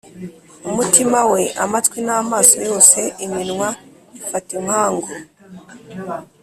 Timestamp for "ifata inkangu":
4.19-5.11